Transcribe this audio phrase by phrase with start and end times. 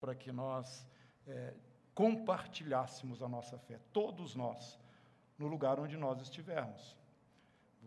[0.00, 0.86] para que nós
[1.26, 1.54] é,
[1.94, 4.78] compartilhássemos a nossa fé, todos nós,
[5.38, 6.96] no lugar onde nós estivermos.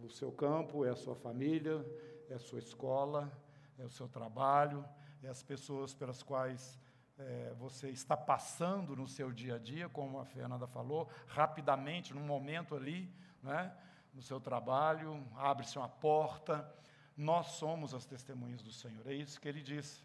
[0.04, 1.86] O seu campo é a sua família,
[2.29, 3.32] é a sua escola,
[3.78, 4.86] é o seu trabalho,
[5.24, 6.79] é as pessoas pelas quais
[7.18, 12.25] é, você está passando no seu dia a dia, como a Fernanda falou, rapidamente, num
[12.25, 13.75] momento ali, né,
[14.14, 16.70] no seu trabalho, abre-se uma porta.
[17.16, 20.02] Nós somos as testemunhas do Senhor, é isso que ele disse.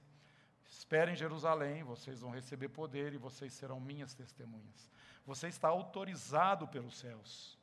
[0.69, 4.91] Esperem em Jerusalém, vocês vão receber poder e vocês serão minhas testemunhas.
[5.25, 7.59] Você está autorizado pelos céus.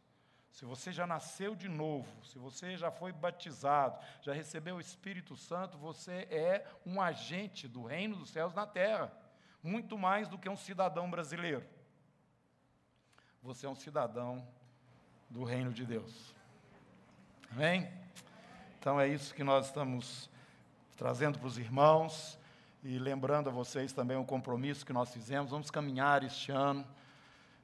[0.52, 5.36] Se você já nasceu de novo, se você já foi batizado, já recebeu o Espírito
[5.36, 9.12] Santo, você é um agente do reino dos céus na terra,
[9.64, 11.66] muito mais do que um cidadão brasileiro.
[13.42, 14.48] Você é um cidadão
[15.30, 16.36] do reino de Deus.
[17.52, 17.92] Amém?
[18.80, 20.30] Então é isso que nós estamos
[20.96, 22.38] trazendo para os irmãos
[22.84, 25.52] e lembrando a vocês também o compromisso que nós fizemos.
[25.52, 26.86] Vamos caminhar este ano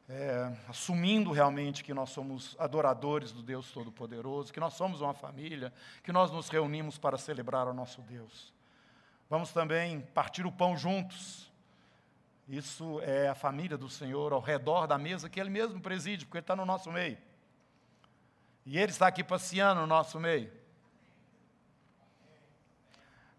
[0.08, 5.74] é, assumindo realmente que nós somos adoradores do Deus Todo-Poderoso, que nós somos uma família,
[6.04, 8.54] que nós nos reunimos para celebrar o nosso Deus.
[9.30, 11.52] Vamos também partir o pão juntos.
[12.48, 16.38] Isso é a família do Senhor ao redor da mesa que Ele mesmo preside, porque
[16.38, 17.18] Ele está no nosso meio.
[18.66, 20.52] E Ele está aqui passeando no nosso meio.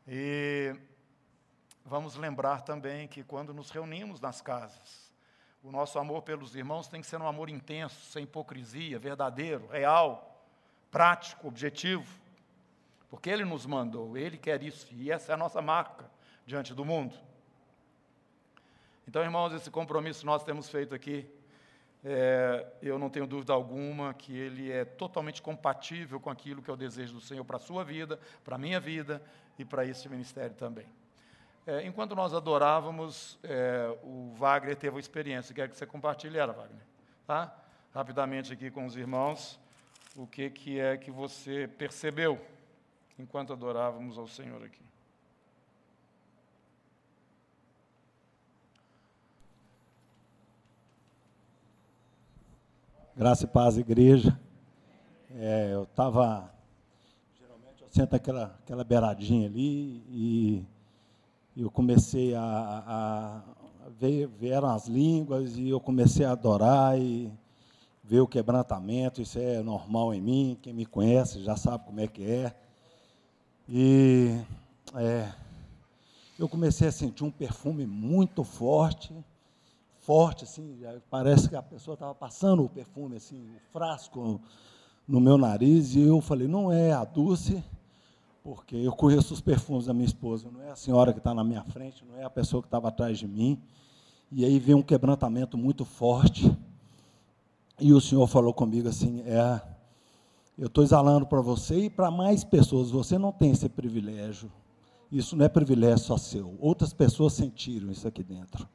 [0.06, 0.76] E
[1.90, 5.12] vamos lembrar também que quando nos reunimos nas casas,
[5.60, 10.46] o nosso amor pelos irmãos tem que ser um amor intenso, sem hipocrisia, verdadeiro, real,
[10.88, 12.06] prático, objetivo.
[13.10, 16.08] Porque Ele nos mandou, Ele quer isso, e essa é a nossa marca
[16.46, 17.12] diante do mundo.
[19.08, 21.28] Então, irmãos, esse compromisso nós temos feito aqui,
[22.04, 26.72] é, eu não tenho dúvida alguma que ele é totalmente compatível com aquilo que é
[26.72, 29.20] o desejo do Senhor para a sua vida, para a minha vida
[29.58, 30.86] e para esse ministério também.
[31.66, 35.54] É, enquanto nós adorávamos, é, o Wagner teve uma experiência.
[35.54, 36.82] Quero que você compartilhe ela, Wagner.
[37.26, 37.54] Tá?
[37.94, 39.60] Rapidamente aqui com os irmãos,
[40.16, 42.40] o que, que é que você percebeu
[43.18, 44.82] enquanto adorávamos ao Senhor aqui.
[53.16, 54.38] Graça e paz, igreja.
[55.32, 56.50] É, eu estava.
[57.38, 60.66] Geralmente eu sento aquela, aquela beiradinha ali e
[61.62, 67.30] eu comecei a, a ver, vieram as línguas e eu comecei a adorar e
[68.02, 72.06] ver o quebrantamento, isso é normal em mim, quem me conhece já sabe como é
[72.06, 72.54] que é.
[73.68, 74.40] E
[74.94, 75.30] é,
[76.38, 79.14] eu comecei a sentir um perfume muito forte,
[79.98, 80.78] forte, assim,
[81.10, 84.40] parece que a pessoa estava passando o perfume, assim, o frasco
[85.06, 87.62] no meu nariz, e eu falei, não é a Dulce,
[88.42, 91.44] porque eu conheço os perfumes da minha esposa, não é a senhora que está na
[91.44, 93.60] minha frente, não é a pessoa que estava atrás de mim.
[94.32, 96.50] E aí veio um quebrantamento muito forte.
[97.78, 99.60] E o Senhor falou comigo assim: é,
[100.56, 102.90] eu estou exalando para você e para mais pessoas.
[102.90, 104.50] Você não tem esse privilégio.
[105.10, 106.54] Isso não é privilégio só seu.
[106.60, 108.68] Outras pessoas sentiram isso aqui dentro.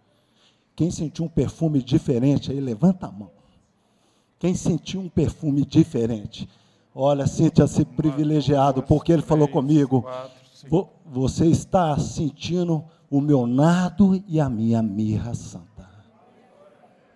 [0.75, 3.31] Quem sentiu um perfume diferente, aí levanta a mão.
[4.37, 6.49] Quem sentiu um perfume diferente?
[6.97, 10.05] Olha, sinta-se privilegiado, porque ele falou comigo:
[11.05, 15.89] você está sentindo o meu nado e a minha mirra santa.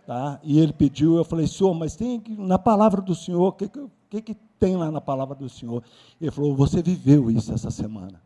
[0.05, 0.37] Tá?
[0.43, 3.69] E ele pediu, eu falei, senhor, mas tem na palavra do senhor, o que,
[4.09, 5.81] que, que, tem lá na palavra do senhor?
[6.19, 8.21] Ele falou, você viveu isso essa semana.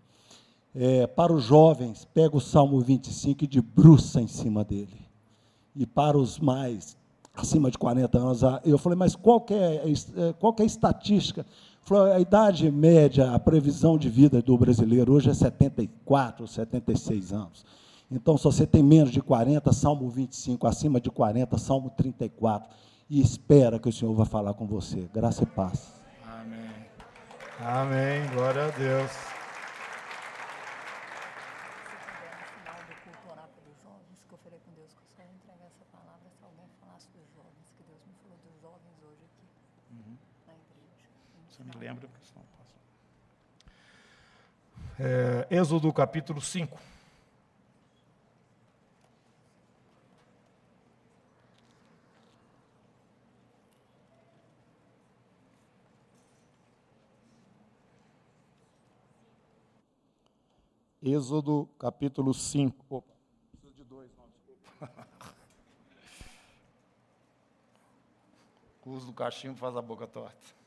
[0.74, 5.06] É, para os jovens, pega o Salmo 25 e debruça em cima dele.
[5.76, 6.98] E para os mais
[7.36, 8.42] acima de 40 anos.
[8.64, 11.46] Eu falei, mas qual que é, é, qual que é a estatística?
[11.82, 17.66] Falou, a idade média, a previsão de vida do brasileiro hoje é 74, 76 anos.
[18.10, 22.70] Então, se você tem menos de 40, Salmo 25, acima de 40, Salmo 34.
[23.10, 25.10] E espera que o Senhor vai falar com você.
[25.14, 25.92] Graça e paz.
[26.26, 26.70] Amém.
[27.60, 28.36] Amém.
[28.36, 29.12] Glória a Deus.
[41.84, 42.76] lembra, porque senão passa.
[45.00, 46.80] É, Êxodo capítulo 5.
[61.02, 62.86] Êxodo capítulo 5.
[62.90, 63.14] Opa,
[63.52, 65.36] preciso de dois, não, desculpa.
[68.86, 70.63] O uso do cachimbo faz a boca torta.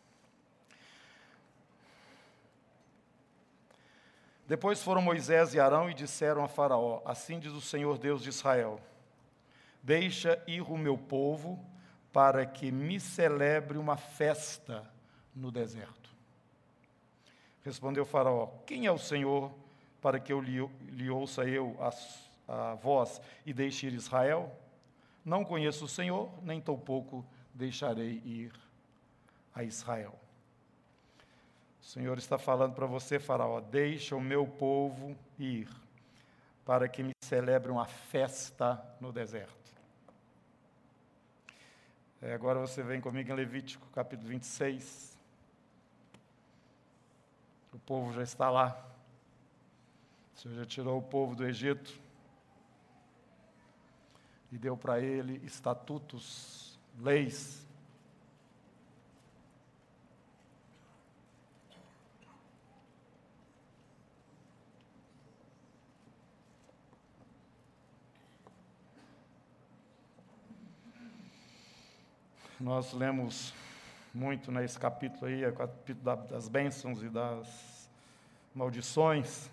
[4.47, 8.29] Depois foram Moisés e Arão e disseram a Faraó: Assim diz o Senhor Deus de
[8.29, 8.81] Israel:
[9.83, 11.65] Deixa ir o meu povo
[12.13, 14.89] para que me celebre uma festa
[15.35, 16.11] no deserto.
[17.65, 19.53] Respondeu Faraó: Quem é o Senhor
[20.01, 24.57] para que eu lhe, lhe ouça eu a, a voz e deixe ir Israel?
[25.25, 28.53] Não conheço o Senhor, nem tampouco deixarei ir
[29.53, 30.17] a Israel.
[31.87, 35.69] O Senhor está falando para você, Faraó: deixa o meu povo ir,
[36.65, 39.73] para que me celebre uma festa no deserto.
[42.21, 45.17] É, agora você vem comigo em Levítico, capítulo 26.
[47.73, 48.85] O povo já está lá.
[50.35, 52.01] O Senhor já tirou o povo do Egito
[54.51, 57.66] e deu para ele estatutos, leis
[72.59, 73.53] Nós lemos
[74.15, 77.87] muito nesse capítulo aí, é o capítulo das bênçãos e das
[78.55, 79.51] maldições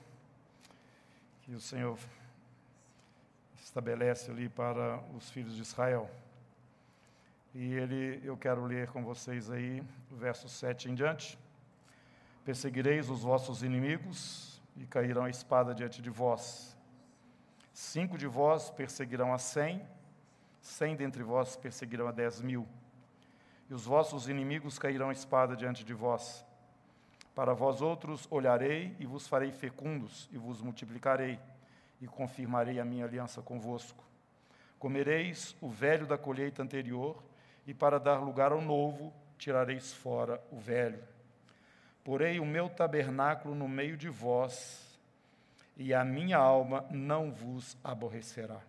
[1.42, 2.00] que o Senhor
[3.62, 6.10] estabelece ali para os filhos de Israel.
[7.54, 11.38] E ele, eu quero ler com vocês aí o verso 7 em diante.
[12.46, 16.74] Perseguireis os vossos inimigos e cairão a espada diante de vós.
[17.74, 19.86] Cinco de vós perseguirão a cem,
[20.62, 22.66] cem dentre vós perseguirão a dez mil
[23.74, 26.46] e os vossos inimigos cairão espada diante de vós.
[27.34, 31.40] Para vós outros olharei e vos farei fecundos, e vos multiplicarei,
[32.00, 34.04] e confirmarei a minha aliança convosco.
[34.78, 37.18] Comereis o velho da colheita anterior,
[37.66, 41.04] e para dar lugar ao novo, tirareis fora o velho.
[42.04, 45.00] Porei o meu tabernáculo no meio de vós,
[45.76, 48.62] e a minha alma não vos aborrecerá.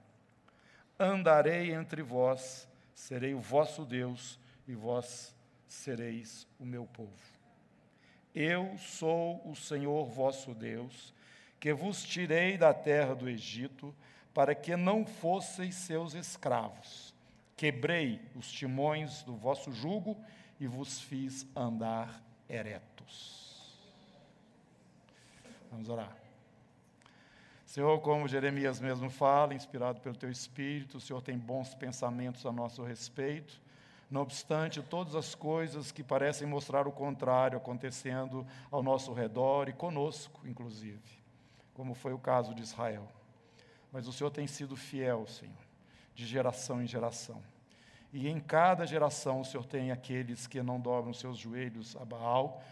[0.99, 5.35] Andarei entre vós, serei o vosso Deus, e vós
[5.67, 7.13] sereis o meu povo.
[8.35, 11.15] Eu sou o Senhor vosso Deus,
[11.61, 13.95] que vos tirei da terra do Egito,
[14.33, 17.15] para que não fosseis seus escravos.
[17.57, 20.17] Quebrei os timões do vosso jugo
[20.59, 23.73] e vos fiz andar eretos.
[25.71, 26.17] Vamos orar.
[27.65, 32.53] Senhor, como Jeremias mesmo fala, inspirado pelo teu espírito, o Senhor tem bons pensamentos a
[32.53, 33.61] nosso respeito.
[34.15, 39.73] Não obstante, todas as coisas que parecem mostrar o contrário acontecendo ao nosso redor e
[39.73, 41.03] conosco, inclusive,
[41.75, 43.09] como foi o caso de Israel.
[43.91, 45.59] Mas o Senhor tem sido fiel, Senhor,
[46.15, 47.43] de geração em geração.
[48.13, 52.63] E em cada geração o Senhor tem aqueles que não dobram seus joelhos a Baal,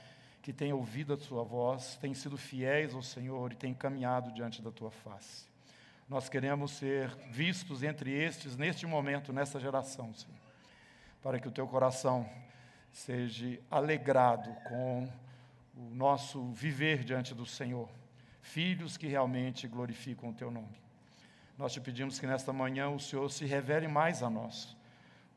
[0.42, 4.62] que têm ouvido a sua voz, têm sido fiéis ao Senhor e têm caminhado diante
[4.62, 5.44] da tua face.
[6.08, 10.41] Nós queremos ser vistos entre estes neste momento, nessa geração, Senhor
[11.22, 12.28] para que o teu coração
[12.92, 15.08] seja alegrado com
[15.76, 17.88] o nosso viver diante do Senhor.
[18.42, 20.82] Filhos que realmente glorificam o teu nome.
[21.56, 24.76] Nós te pedimos que nesta manhã o Senhor se revele mais a nós.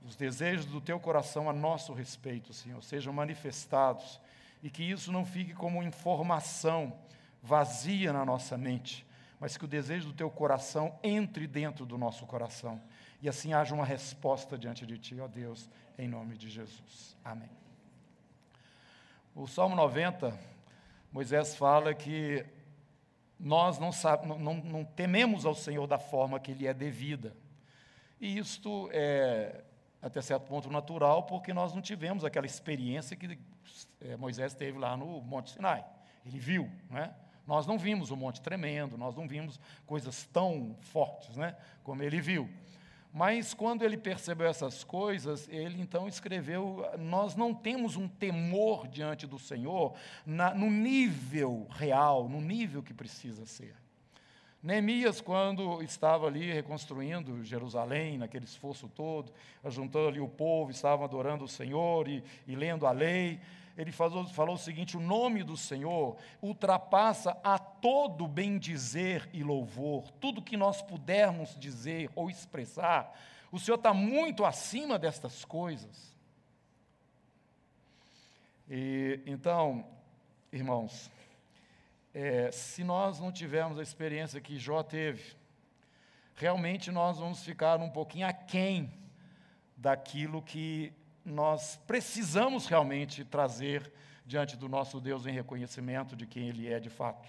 [0.04, 4.20] Os desejos do teu coração a nosso respeito, Senhor, sejam manifestados
[4.64, 6.98] e que isso não fique como informação
[7.42, 9.06] vazia na nossa mente,
[9.40, 12.82] mas que o desejo do teu coração entre dentro do nosso coração
[13.22, 17.16] e assim haja uma resposta diante de Ti, ó Deus, em nome de Jesus.
[17.24, 17.50] Amém.
[19.34, 20.38] O Salmo 90,
[21.12, 22.46] Moisés fala que
[23.40, 27.36] nós não, sabe, não, não, não tememos ao Senhor da forma que Ele é devida.
[28.20, 29.64] E isto é,
[30.02, 33.38] até certo ponto, natural, porque nós não tivemos aquela experiência que
[34.02, 35.86] é, Moisés teve lá no Monte Sinai.
[36.26, 37.14] Ele viu, né?
[37.46, 41.56] Nós não vimos o monte tremendo, nós não vimos coisas tão fortes, né?
[41.84, 42.50] Como ele viu.
[43.18, 49.26] Mas quando ele percebeu essas coisas, ele então escreveu: Nós não temos um temor diante
[49.26, 49.94] do Senhor
[50.26, 53.74] na, no nível real, no nível que precisa ser.
[54.62, 59.32] Neemias, quando estava ali reconstruindo Jerusalém, naquele esforço todo,
[59.70, 63.40] juntando ali o povo, estavam adorando o Senhor e, e lendo a lei,
[63.78, 69.44] ele falou, falou o seguinte: o nome do Senhor ultrapassa a todo bem dizer e
[69.44, 73.18] louvor, tudo que nós pudermos dizer ou expressar,
[73.52, 76.16] o Senhor está muito acima destas coisas.
[78.70, 79.86] E, então,
[80.52, 81.12] irmãos,
[82.14, 85.36] é, se nós não tivermos a experiência que Jó teve,
[86.36, 88.92] realmente nós vamos ficar um pouquinho aquém
[89.78, 90.94] daquilo que
[91.26, 93.92] nós precisamos realmente trazer
[94.26, 97.28] diante do nosso Deus em reconhecimento de quem Ele é de fato.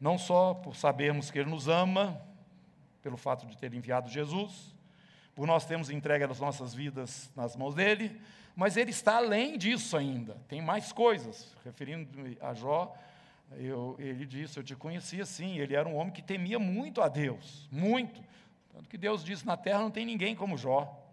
[0.00, 2.20] Não só por sabermos que Ele nos ama,
[3.02, 4.74] pelo fato de ter enviado Jesus,
[5.34, 8.20] por nós termos entregue as nossas vidas nas mãos dele,
[8.54, 11.54] mas Ele está além disso ainda, tem mais coisas.
[11.64, 12.96] Referindo-me a Jó,
[13.52, 15.58] eu, ele disse: Eu te conhecia sim.
[15.58, 18.20] Ele era um homem que temia muito a Deus, muito.
[18.72, 21.05] Tanto que Deus disse: Na terra não tem ninguém como Jó.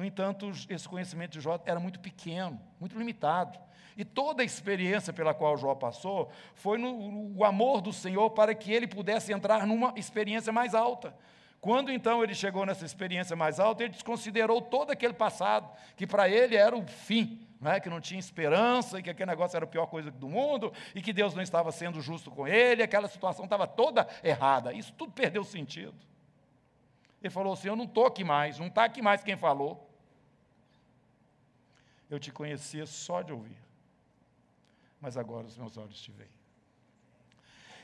[0.00, 3.58] No entanto, esse conhecimento de Jó era muito pequeno, muito limitado.
[3.94, 8.54] E toda a experiência pela qual Jó passou foi no, no amor do Senhor para
[8.54, 11.14] que ele pudesse entrar numa experiência mais alta.
[11.60, 16.30] Quando então ele chegou nessa experiência mais alta, ele desconsiderou todo aquele passado, que para
[16.30, 17.78] ele era o fim, né?
[17.78, 21.02] que não tinha esperança, e que aquele negócio era a pior coisa do mundo, e
[21.02, 24.72] que Deus não estava sendo justo com ele, aquela situação estava toda errada.
[24.72, 25.94] Isso tudo perdeu sentido.
[27.22, 29.89] Ele falou assim: Eu não estou aqui mais, não está aqui mais quem falou.
[32.10, 33.70] Eu te conhecia só de ouvir
[35.00, 36.28] mas agora os meus olhos te veem.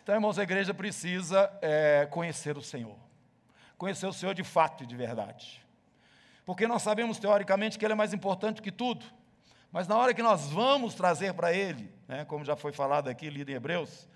[0.03, 2.97] Então, irmãos, a igreja precisa é, conhecer o Senhor.
[3.79, 5.65] Conhecer o Senhor de fato e de verdade.
[6.45, 9.05] Porque nós sabemos, teoricamente, que Ele é mais importante que tudo.
[9.73, 13.29] Mas na hora que nós vamos trazer para Ele, né, como já foi falado aqui,
[13.29, 14.09] lido em Hebreus,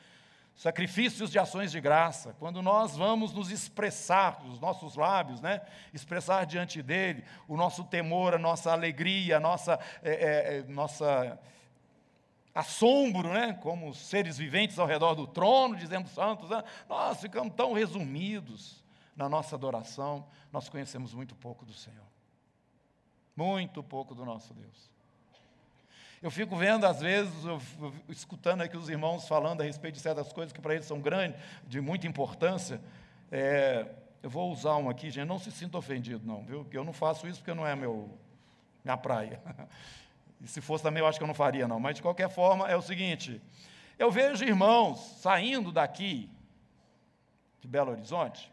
[0.56, 5.62] sacrifícios de ações de graça, quando nós vamos nos expressar, os nossos lábios, né,
[5.94, 11.38] expressar diante dEle o nosso temor, a nossa alegria, a nossa, é, é, nossa
[12.54, 13.54] assombro, né?
[13.54, 16.62] como seres viventes ao redor do trono, dizendo santos, né?
[16.88, 18.82] nós ficamos tão resumidos
[19.16, 22.06] na nossa adoração, nós conhecemos muito pouco do Senhor.
[23.36, 24.89] Muito pouco do nosso Deus.
[26.22, 27.58] Eu fico vendo, às vezes, eu,
[28.10, 31.40] escutando aqui os irmãos falando a respeito de certas coisas que para eles são grandes,
[31.66, 32.78] de muita importância.
[33.32, 33.86] É,
[34.22, 36.66] eu vou usar um aqui, gente, não se sinta ofendido, não, viu?
[36.72, 38.10] Eu não faço isso porque não é meu,
[38.84, 39.40] minha praia.
[40.42, 41.78] E se fosse também, eu acho que eu não faria, não.
[41.78, 43.42] Mas, de qualquer forma, é o seguinte:
[43.98, 46.30] eu vejo irmãos saindo daqui,
[47.60, 48.50] de Belo Horizonte,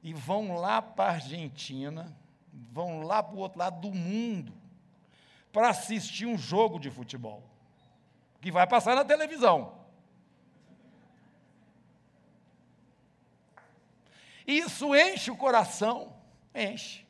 [0.00, 2.16] e vão lá para a Argentina,
[2.70, 4.52] vão lá para o outro lado do mundo,
[5.52, 7.42] para assistir um jogo de futebol,
[8.40, 9.80] que vai passar na televisão.
[14.46, 16.16] Isso enche o coração,
[16.54, 17.06] enche.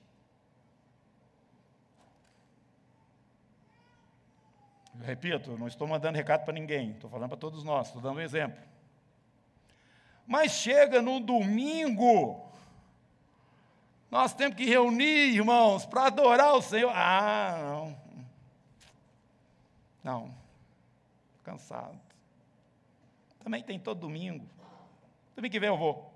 [4.99, 8.19] Eu repito, não estou mandando recado para ninguém, estou falando para todos nós, estou dando
[8.19, 8.63] um exemplo.
[10.27, 12.53] Mas chega no domingo,
[14.11, 16.93] nós temos que reunir, irmãos, para adorar o Senhor.
[16.95, 18.02] Ah, não.
[20.03, 20.35] Não.
[21.43, 21.99] Cansado.
[23.41, 24.47] Também tem todo domingo.
[25.35, 26.13] Domingo que vem eu vou.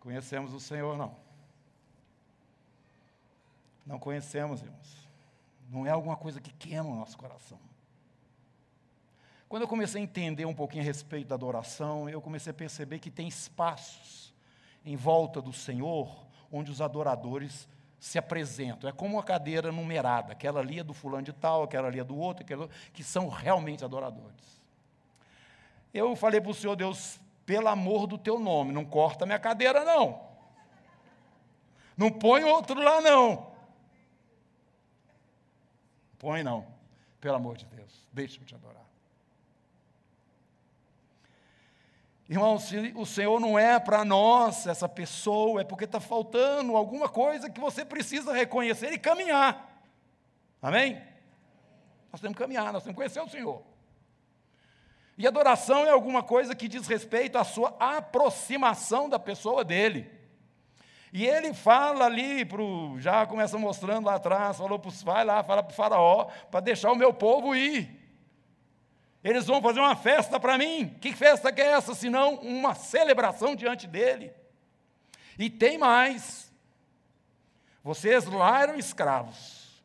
[0.00, 1.14] Conhecemos o Senhor, não.
[3.86, 5.08] Não conhecemos, irmãos.
[5.68, 7.58] Não é alguma coisa que queima o nosso coração.
[9.48, 12.98] Quando eu comecei a entender um pouquinho a respeito da adoração, eu comecei a perceber
[12.98, 14.32] que tem espaços
[14.84, 17.68] em volta do Senhor onde os adoradores
[18.02, 18.90] se apresentam.
[18.90, 22.04] É como uma cadeira numerada, aquela ali é do fulano de tal, aquela ali é
[22.04, 24.60] do outro, aquela, que são realmente adoradores.
[25.94, 29.84] Eu falei para o Senhor Deus, pelo amor do teu nome, não corta minha cadeira,
[29.84, 30.20] não.
[31.96, 33.52] Não põe outro lá, não.
[36.18, 36.66] Põe não.
[37.20, 38.82] Pelo amor de Deus, deixa-me te adorar.
[42.32, 47.06] Irmão, se o Senhor não é para nós essa pessoa, é porque está faltando alguma
[47.06, 49.84] coisa que você precisa reconhecer e caminhar.
[50.62, 50.98] Amém?
[52.10, 53.62] Nós temos que caminhar, nós temos que conhecer o Senhor.
[55.18, 60.10] E adoração é alguma coisa que diz respeito à sua aproximação da pessoa dele.
[61.12, 65.62] E ele fala ali, pro, já começa mostrando lá atrás, falou para vai lá, fala
[65.62, 68.01] para o faraó, para deixar o meu povo ir.
[69.22, 70.96] Eles vão fazer uma festa para mim.
[71.00, 74.32] Que festa que é essa, senão uma celebração diante dele?
[75.38, 76.52] E tem mais.
[77.84, 79.82] Vocês lá eram escravos.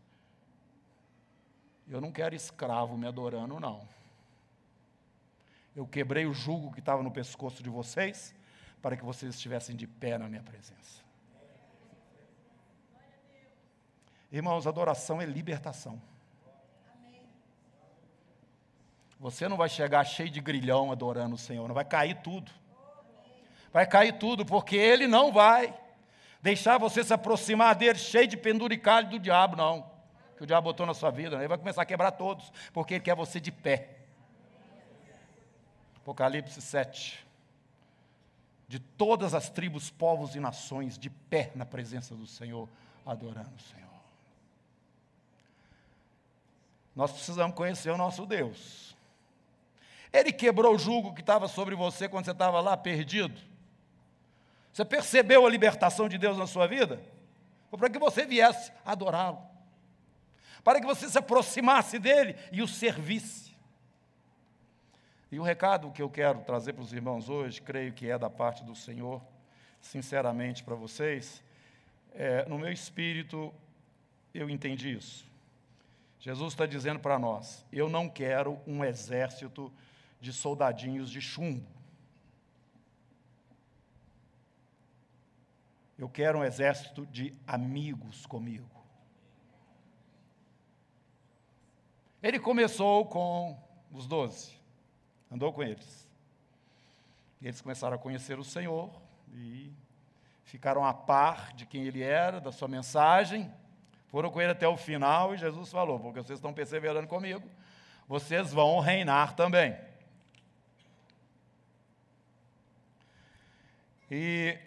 [1.88, 3.88] Eu não quero escravo me adorando, não.
[5.76, 8.34] Eu quebrei o jugo que estava no pescoço de vocês
[8.82, 11.06] para que vocês estivessem de pé na minha presença.
[14.32, 16.02] Irmãos, adoração é libertação.
[19.20, 22.52] Você não vai chegar cheio de grilhão adorando o Senhor, não vai cair tudo.
[23.74, 25.78] Vai cair tudo, porque Ele não vai
[26.42, 29.90] deixar você se aproximar dele cheio de penduricalho do diabo, não.
[30.38, 31.42] Que o diabo botou na sua vida, né?
[31.42, 33.98] ele vai começar a quebrar todos, porque Ele quer você de pé.
[35.98, 37.26] Apocalipse 7.
[38.68, 42.70] De todas as tribos, povos e nações, de pé na presença do Senhor,
[43.06, 43.88] adorando o Senhor.
[46.96, 48.97] Nós precisamos conhecer o nosso Deus.
[50.12, 53.40] Ele quebrou o jugo que estava sobre você quando você estava lá perdido?
[54.72, 57.02] Você percebeu a libertação de Deus na sua vida?
[57.70, 59.42] Foi para que você viesse adorá-lo,
[60.64, 63.56] para que você se aproximasse dele e o servisse.
[65.32, 68.30] E o recado que eu quero trazer para os irmãos hoje, creio que é da
[68.30, 69.22] parte do Senhor,
[69.82, 71.44] sinceramente para vocês,
[72.14, 73.54] é, no meu espírito
[74.34, 75.26] eu entendi isso.
[76.20, 79.72] Jesus está dizendo para nós: eu não quero um exército
[80.20, 81.68] de soldadinhos de chumbo.
[85.98, 88.70] Eu quero um exército de amigos comigo.
[92.22, 93.58] Ele começou com
[93.92, 94.52] os doze,
[95.32, 96.08] andou com eles.
[97.42, 98.92] E eles começaram a conhecer o Senhor
[99.34, 99.72] e
[100.44, 103.52] ficaram a par de quem ele era, da sua mensagem.
[104.08, 107.48] Foram com ele até o final e Jesus falou: porque vocês estão perseverando comigo,
[108.08, 109.78] vocês vão reinar também.
[114.10, 114.58] E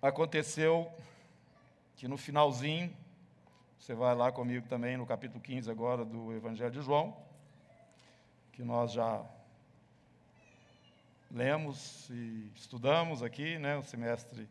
[0.00, 0.90] aconteceu
[1.94, 2.96] que no finalzinho,
[3.78, 7.14] você vai lá comigo também no capítulo 15 agora do Evangelho de João,
[8.52, 9.22] que nós já
[11.30, 14.48] lemos e estudamos aqui, né, o semestre,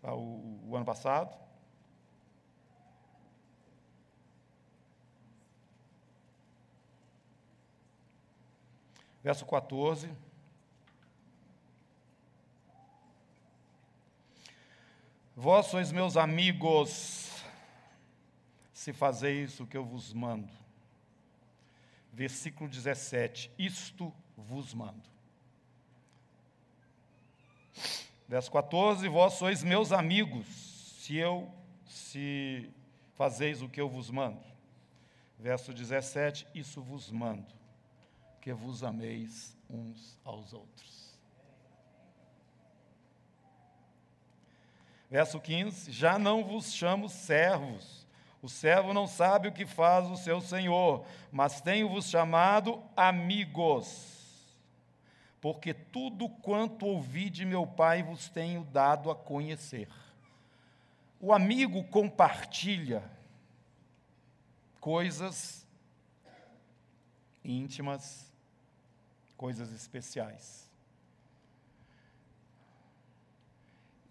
[0.00, 1.36] ah, o, o ano passado.
[9.24, 10.08] Verso 14.
[15.36, 17.42] Vós sois meus amigos,
[18.72, 20.52] se fazeis o que eu vos mando.
[22.12, 25.02] Versículo 17: Isto vos mando.
[28.28, 30.46] Verso 14: Vós sois meus amigos,
[31.00, 31.52] se eu
[31.84, 32.70] se
[33.16, 34.44] fazeis o que eu vos mando.
[35.36, 37.52] Verso 17: Isso vos mando,
[38.40, 41.03] que vos ameis uns aos outros.
[45.14, 48.04] Verso 15: Já não vos chamo servos.
[48.42, 54.52] O servo não sabe o que faz o seu senhor, mas tenho-vos chamado amigos.
[55.40, 59.88] Porque tudo quanto ouvi de meu Pai vos tenho dado a conhecer.
[61.20, 63.08] O amigo compartilha
[64.80, 65.64] coisas
[67.44, 68.34] íntimas,
[69.36, 70.68] coisas especiais.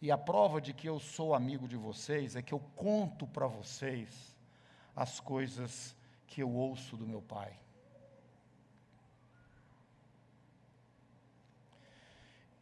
[0.03, 3.47] E a prova de que eu sou amigo de vocês é que eu conto para
[3.47, 4.35] vocês
[4.93, 5.95] as coisas
[6.27, 7.57] que eu ouço do meu pai.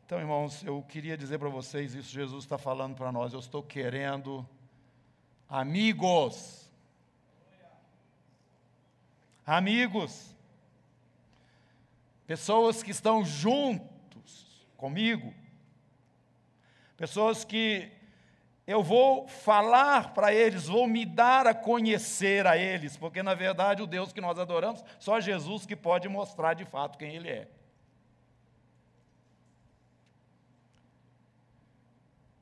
[0.05, 3.33] Então, irmãos, eu queria dizer para vocês isso, Jesus está falando para nós.
[3.33, 4.47] Eu estou querendo
[5.49, 6.71] amigos.
[9.43, 10.35] Amigos.
[12.27, 15.40] Pessoas que estão juntos comigo
[17.01, 17.91] Pessoas que
[18.67, 23.81] eu vou falar para eles, vou me dar a conhecer a eles, porque na verdade
[23.81, 27.47] o Deus que nós adoramos, só Jesus que pode mostrar de fato quem Ele é.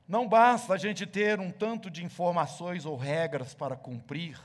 [0.06, 4.38] Não basta a gente ter um tanto de informações ou regras para cumprir.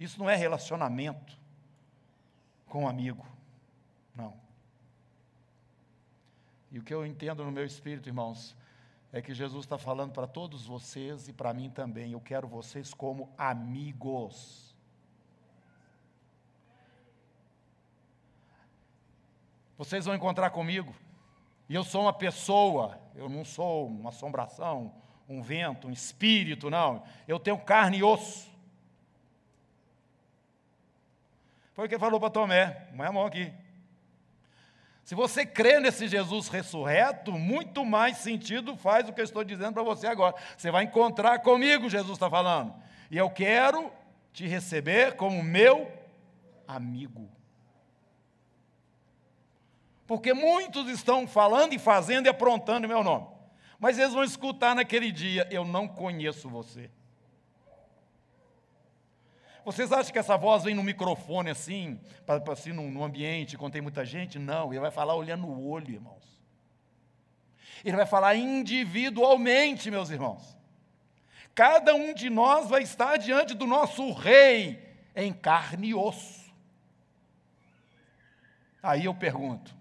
[0.00, 1.38] Isso não é relacionamento
[2.70, 3.26] com um amigo.
[4.16, 4.41] Não.
[6.72, 8.56] E o que eu entendo no meu espírito, irmãos,
[9.12, 12.12] é que Jesus está falando para todos vocês e para mim também.
[12.12, 14.74] Eu quero vocês como amigos.
[19.76, 20.94] Vocês vão encontrar comigo.
[21.68, 24.94] E eu sou uma pessoa, eu não sou uma assombração,
[25.28, 27.02] um vento, um espírito, não.
[27.28, 28.50] Eu tenho carne e osso.
[31.74, 33.52] Foi o que falou para Tomé, põe a mão aqui.
[35.04, 39.74] Se você crê nesse Jesus ressurreto, muito mais sentido faz o que eu estou dizendo
[39.74, 40.34] para você agora.
[40.56, 42.72] Você vai encontrar comigo, Jesus está falando.
[43.10, 43.92] E eu quero
[44.32, 45.90] te receber como meu
[46.66, 47.28] amigo.
[50.06, 53.26] Porque muitos estão falando e fazendo e aprontando em meu nome.
[53.78, 56.90] Mas eles vão escutar naquele dia: Eu não conheço você.
[59.64, 63.72] Vocês acham que essa voz vem no microfone assim, para, assim num, num ambiente quando
[63.72, 64.38] tem muita gente?
[64.38, 66.40] Não, ele vai falar olhando no olho, irmãos.
[67.84, 70.56] Ele vai falar individualmente, meus irmãos.
[71.54, 76.52] Cada um de nós vai estar diante do nosso rei em carne e osso.
[78.82, 79.74] Aí eu pergunto: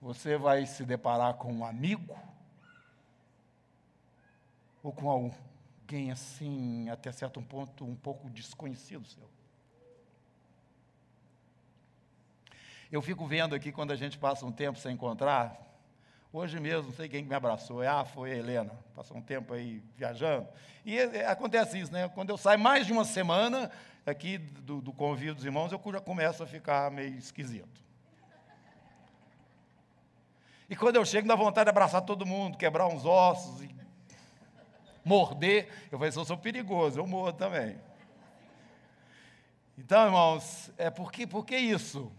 [0.00, 2.18] você vai se deparar com um amigo?
[4.82, 5.32] Ou com
[5.88, 9.26] alguém assim, até certo ponto, um pouco desconhecido seu.
[12.92, 15.56] Eu fico vendo aqui quando a gente passa um tempo sem encontrar.
[16.30, 17.80] Hoje mesmo, não sei quem me abraçou.
[17.80, 18.72] Ah, foi a Helena.
[18.94, 20.46] Passou um tempo aí viajando.
[20.84, 22.06] E é, é, acontece isso, né?
[22.08, 23.70] Quando eu saio mais de uma semana
[24.04, 27.82] aqui do, do convívio dos irmãos, eu já começo a ficar meio esquisito.
[30.68, 33.77] E quando eu chego, dá vontade de abraçar todo mundo, quebrar uns ossos e
[35.08, 35.68] morder.
[35.90, 37.80] Eu falei, eu sou perigoso, eu morro também.
[39.76, 42.12] Então, irmãos, é porque, por que isso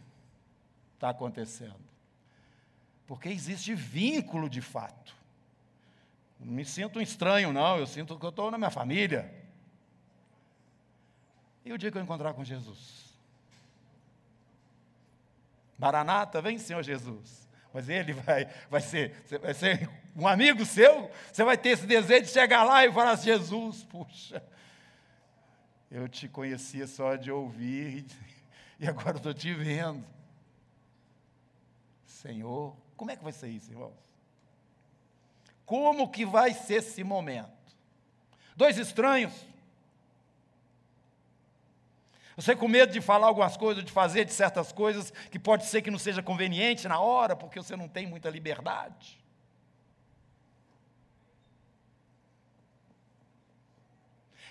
[0.95, 1.79] está acontecendo?
[3.05, 5.15] Porque existe vínculo de fato.
[6.39, 9.33] Não me sinto um estranho, não, eu sinto que eu estou na minha família.
[11.65, 13.13] E o dia que eu encontrar com Jesus?
[15.77, 17.47] Maranata, vem, Senhor Jesus.
[17.73, 22.23] Mas ele vai, vai, ser, vai ser um amigo seu, você vai ter esse desejo
[22.23, 24.43] de chegar lá e falar: Jesus, puxa,
[25.89, 28.05] eu te conhecia só de ouvir
[28.79, 30.05] e agora estou te vendo.
[32.05, 33.93] Senhor, como é que vai ser isso, irmãos?
[35.65, 37.49] Como que vai ser esse momento?
[38.55, 39.33] Dois estranhos.
[42.35, 45.81] Você com medo de falar algumas coisas, de fazer de certas coisas que pode ser
[45.81, 49.18] que não seja conveniente na hora, porque você não tem muita liberdade.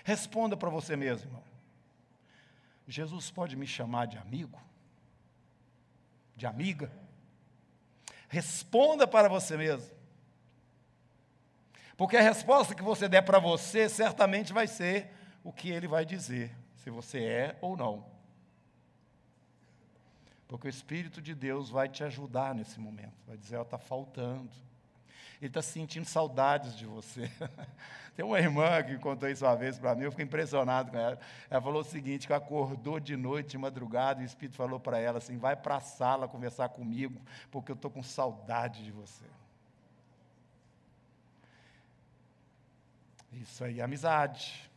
[0.03, 1.43] Responda para você mesmo, irmão.
[2.87, 4.59] Jesus pode me chamar de amigo?
[6.35, 6.91] De amiga?
[8.27, 9.91] Responda para você mesmo.
[11.95, 15.11] Porque a resposta que você der para você certamente vai ser
[15.43, 18.05] o que ele vai dizer, se você é ou não.
[20.47, 24.49] Porque o Espírito de Deus vai te ajudar nesse momento, vai dizer: está faltando.
[25.41, 27.31] Ele está sentindo saudades de você.
[28.15, 31.17] Tem uma irmã que contou isso uma vez para mim, eu fiquei impressionado com ela.
[31.49, 34.99] Ela falou o seguinte: que acordou de noite, de madrugada, e o Espírito falou para
[34.99, 39.23] ela assim: vai para a sala conversar comigo, porque eu estou com saudade de você.
[43.31, 44.69] Isso aí é amizade.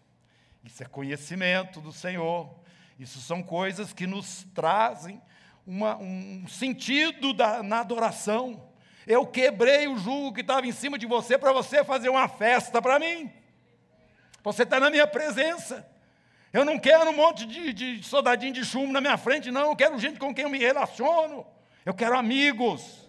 [0.63, 2.55] Isso é conhecimento do Senhor.
[2.99, 5.21] Isso são coisas que nos trazem
[5.67, 8.72] uma, um sentido da, na adoração.
[9.07, 12.81] Eu quebrei o jugo que estava em cima de você para você fazer uma festa
[12.81, 13.33] para mim.
[14.43, 15.89] Você está na minha presença.
[16.53, 19.71] Eu não quero um monte de, de soldadinho de chumbo na minha frente, não.
[19.71, 21.47] Eu quero gente com quem eu me relaciono.
[21.85, 23.09] Eu quero amigos.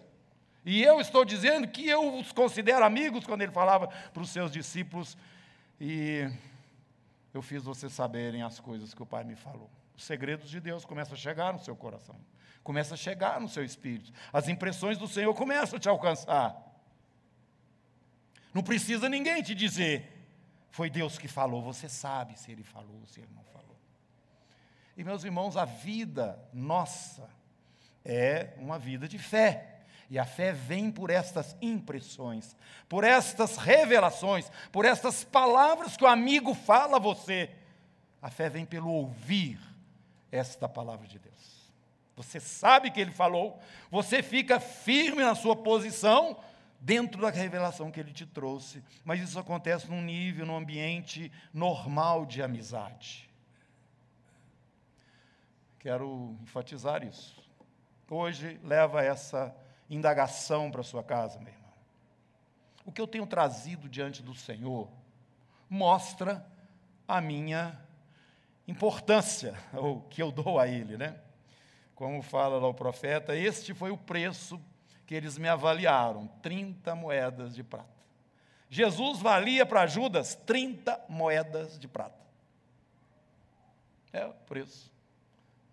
[0.65, 4.51] E eu estou dizendo que eu os considero amigos quando ele falava para os seus
[4.51, 5.17] discípulos.
[5.79, 6.27] E
[7.33, 9.69] eu fiz vocês saberem as coisas que o Pai me falou.
[9.95, 12.15] Os segredos de Deus começam a chegar no seu coração
[12.63, 14.11] começa a chegar no seu espírito.
[14.31, 16.55] As impressões do Senhor começam a te alcançar.
[18.53, 20.11] Não precisa ninguém te dizer,
[20.69, 23.75] foi Deus que falou, você sabe se Ele falou ou se Ele não falou.
[24.95, 27.29] E meus irmãos, a vida nossa
[28.05, 29.69] é uma vida de fé.
[30.09, 32.55] E a fé vem por estas impressões,
[32.87, 37.49] por estas revelações, por estas palavras que o amigo fala a você.
[38.21, 39.59] A fé vem pelo ouvir
[40.31, 41.62] esta palavra de Deus.
[42.15, 46.37] Você sabe que ele falou, você fica firme na sua posição
[46.79, 48.83] dentro da revelação que ele te trouxe.
[49.03, 53.29] Mas isso acontece num nível, num ambiente normal de amizade.
[55.79, 57.41] Quero enfatizar isso.
[58.09, 59.55] Hoje leva essa
[59.89, 61.73] indagação para sua casa, meu irmão.
[62.85, 64.87] O que eu tenho trazido diante do Senhor
[65.69, 66.45] mostra
[67.07, 67.79] a minha
[68.67, 71.19] importância, ou que eu dou a Ele, né?
[71.95, 74.59] Como fala lá o profeta, este foi o preço
[75.05, 77.93] que eles me avaliaram: 30 moedas de prata.
[78.69, 82.23] Jesus valia para Judas 30 moedas de prata.
[84.11, 84.91] É o preço.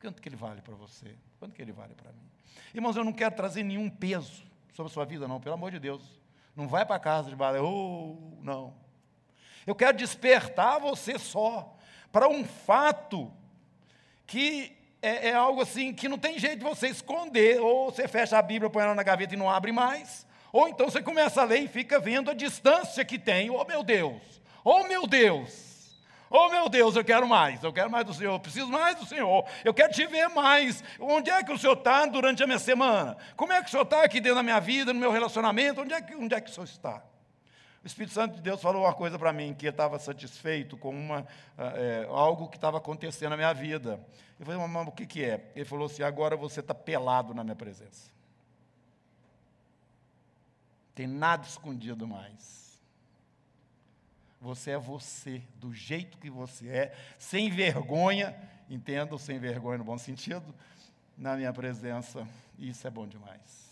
[0.01, 1.15] Quanto que ele vale para você?
[1.39, 2.31] Quanto que ele vale para mim?
[2.75, 5.79] Irmãos, eu não quero trazer nenhum peso sobre a sua vida, não, pelo amor de
[5.79, 6.21] Deus.
[6.55, 8.75] Não vai para casa de bala, oh, não.
[9.67, 11.77] Eu quero despertar você só
[12.11, 13.33] para um fato
[14.27, 17.61] que é, é, algo assim que não tem jeito de você esconder.
[17.61, 20.27] Ou você fecha a Bíblia, põe ela na gaveta e não abre mais.
[20.53, 23.51] Ou então você começa a ler e fica vendo a distância que tem.
[23.51, 24.21] Oh meu Deus!
[24.65, 25.71] Oh meu Deus!
[26.33, 29.05] Oh meu Deus, eu quero mais, eu quero mais do Senhor, eu preciso mais do
[29.05, 30.85] Senhor, eu quero te ver mais.
[31.01, 33.17] Onde é que o Senhor está durante a minha semana?
[33.37, 35.81] Como é que o Senhor está aqui dentro da minha vida, no meu relacionamento?
[35.81, 37.03] Onde é que, onde é que o Senhor está?
[37.83, 40.91] O Espírito Santo de Deus falou uma coisa para mim, que eu estava satisfeito com
[40.91, 43.99] uma, é, algo que estava acontecendo na minha vida.
[44.39, 45.51] Eu falei, mas o que, que é?
[45.57, 48.11] Ele falou assim: agora você está pelado na minha presença.
[50.95, 52.79] Tem nada escondido mais.
[54.43, 58.37] Você é você, do jeito que você é, sem vergonha,
[58.69, 60.55] entendo, sem vergonha no bom sentido,
[61.17, 62.27] na minha presença,
[62.59, 63.70] isso é bom demais.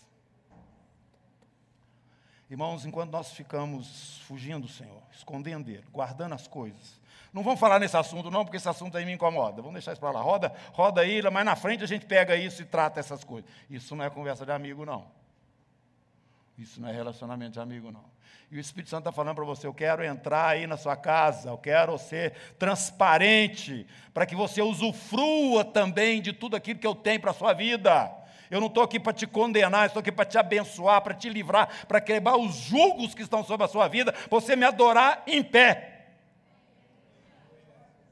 [2.49, 6.99] Irmãos, enquanto nós ficamos fugindo do Senhor, escondendo Ele, guardando as coisas,
[7.31, 9.57] não vamos falar nesse assunto, não, porque esse assunto aí me incomoda.
[9.61, 10.21] Vamos deixar isso para lá.
[10.21, 13.49] Roda, roda aí, mas na frente a gente pega isso e trata essas coisas.
[13.69, 15.05] Isso não é conversa de amigo, não.
[16.57, 18.03] Isso não é relacionamento de amigo, não.
[18.51, 21.49] E o Espírito Santo está falando para você: eu quero entrar aí na sua casa,
[21.49, 27.21] eu quero ser transparente, para que você usufrua também de tudo aquilo que eu tenho
[27.21, 28.11] para a sua vida.
[28.49, 31.85] Eu não estou aqui para te condenar, estou aqui para te abençoar, para te livrar,
[31.87, 36.07] para quebrar os julgos que estão sobre a sua vida, você me adorar em pé,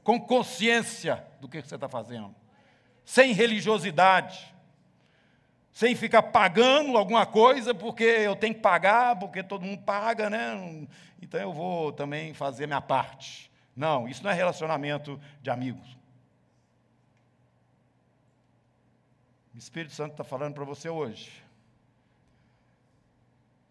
[0.04, 2.34] com consciência do que você está fazendo,
[3.04, 4.56] sem religiosidade
[5.78, 10.88] sem ficar pagando alguma coisa, porque eu tenho que pagar, porque todo mundo paga, né?
[11.22, 13.48] Então eu vou também fazer minha parte.
[13.76, 15.97] Não, isso não é relacionamento de amigos.
[19.58, 21.42] O Espírito Santo está falando para você hoje.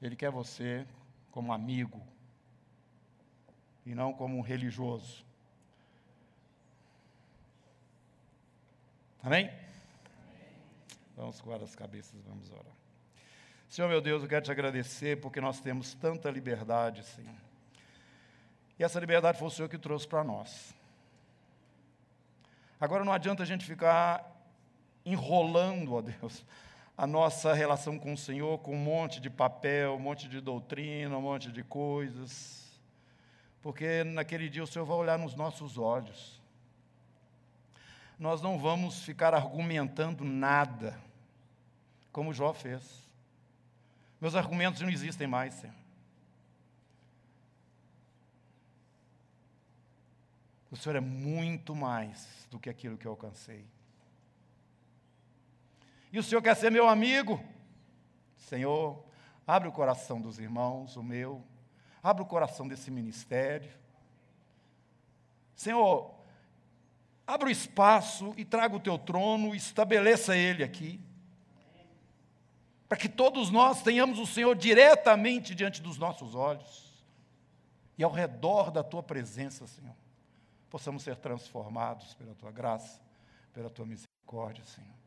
[0.01, 0.85] Ele quer você
[1.31, 2.05] como amigo
[3.85, 5.25] e não como um religioso.
[9.23, 9.49] Amém?
[11.15, 12.65] Vamos com as cabeças, vamos orar.
[13.69, 17.33] Senhor meu Deus, eu quero te agradecer porque nós temos tanta liberdade, Senhor.
[18.77, 20.75] E essa liberdade foi o Senhor que trouxe para nós.
[22.77, 24.36] Agora não adianta a gente ficar
[25.07, 26.45] enrolando, ó Deus,
[26.97, 31.17] a nossa relação com o Senhor com um monte de papel, um monte de doutrina,
[31.17, 32.67] um monte de coisas.
[33.61, 36.41] Porque naquele dia o Senhor vai olhar nos nossos olhos.
[38.19, 40.99] Nós não vamos ficar argumentando nada
[42.11, 43.07] como Jó fez.
[44.19, 45.75] Meus argumentos não existem mais, Senhor.
[50.71, 53.65] O Senhor é muito mais do que aquilo que eu alcancei.
[56.17, 57.39] E o Senhor quer ser meu amigo?
[58.37, 59.05] Senhor,
[59.45, 61.45] abre o coração dos irmãos, o meu,
[62.01, 63.69] abre o coração desse ministério.
[65.53, 66.11] Senhor,
[67.27, 70.99] abre o espaço e traga o teu trono, estabeleça ele aqui
[72.89, 77.05] para que todos nós tenhamos o Senhor diretamente diante dos nossos olhos
[77.95, 79.95] e ao redor da tua presença, Senhor,
[80.67, 82.99] possamos ser transformados pela tua graça,
[83.53, 85.06] pela tua misericórdia, Senhor.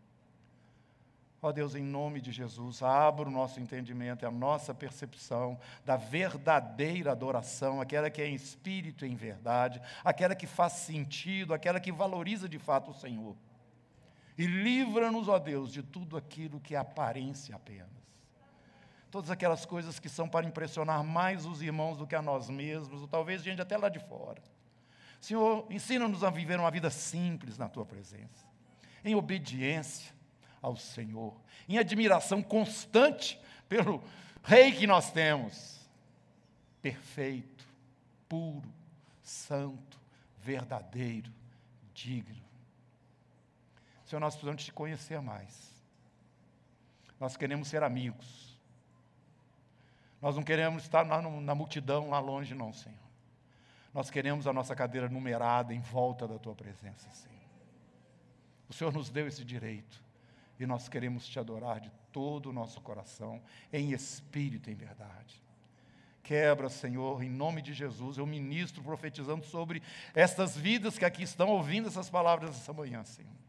[1.43, 5.97] Ó Deus, em nome de Jesus, abra o nosso entendimento e a nossa percepção da
[5.97, 11.81] verdadeira adoração, aquela que é em espírito e em verdade, aquela que faz sentido, aquela
[11.81, 13.35] que valoriza de fato o Senhor.
[14.37, 17.89] E livra-nos, ó Deus, de tudo aquilo que é aparência apenas.
[19.11, 23.01] Todas aquelas coisas que são para impressionar mais os irmãos do que a nós mesmos,
[23.01, 24.43] ou talvez gente até lá de fora.
[25.21, 28.47] Senhor, ensina-nos a viver uma vida simples na tua presença,
[29.03, 30.20] em obediência
[30.63, 31.35] ao Senhor,
[31.69, 34.03] em admiração constante pelo
[34.43, 35.81] Rei que nós temos,
[36.81, 37.65] perfeito,
[38.29, 38.73] puro,
[39.23, 40.01] santo,
[40.39, 41.31] verdadeiro,
[41.93, 42.41] digno.
[44.07, 45.71] Senhor, nós precisamos te conhecer mais.
[47.19, 48.59] Nós queremos ser amigos.
[50.21, 52.99] Nós não queremos estar na, na multidão lá longe, não, Senhor.
[53.93, 57.39] Nós queremos a nossa cadeira numerada em volta da tua presença, Senhor.
[58.69, 60.03] O Senhor nos deu esse direito
[60.63, 63.43] e nós queremos te adorar de todo o nosso coração,
[63.73, 65.43] em espírito e em verdade.
[66.23, 68.19] Quebra, Senhor, em nome de Jesus.
[68.19, 69.83] Eu ministro profetizando sobre
[70.15, 73.41] estas vidas que aqui estão ouvindo essas palavras essa manhã, Senhor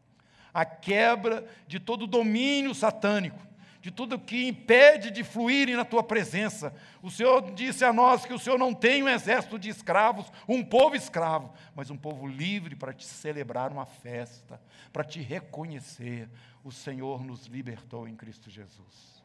[0.54, 3.39] a quebra de todo domínio satânico,
[3.82, 6.74] de tudo que impede de fluírem na tua presença.
[7.02, 10.63] O Senhor disse a nós que o Senhor não tem um exército de escravos, um
[10.63, 14.62] povo escravo, mas um povo livre para te celebrar uma festa,
[14.93, 16.30] para te reconhecer.
[16.63, 19.24] O Senhor nos libertou em Cristo Jesus.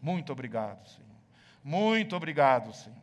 [0.00, 1.08] Muito obrigado, Senhor.
[1.62, 2.98] Muito obrigado, Senhor.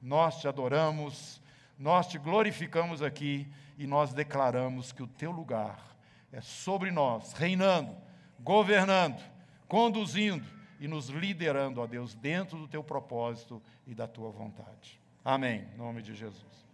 [0.00, 1.40] Nós te adoramos,
[1.78, 3.46] nós te glorificamos aqui
[3.76, 5.96] e nós declaramos que o teu lugar
[6.32, 7.96] é sobre nós, reinando,
[8.38, 9.22] governando,
[9.66, 10.46] conduzindo
[10.78, 15.00] e nos liderando, ó Deus, dentro do teu propósito e da tua vontade.
[15.24, 15.68] Amém.
[15.74, 16.66] Em nome de Jesus.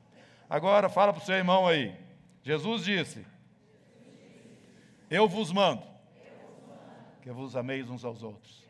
[0.48, 1.94] Agora fala para o seu irmão aí.
[2.42, 3.26] Jesus disse:
[5.10, 5.95] Eu vos mando
[7.26, 8.62] que vos ameis uns aos outros,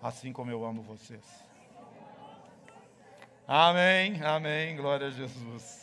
[0.00, 1.44] assim como eu amo vocês.
[3.44, 5.81] Amém, amém, glória a Jesus.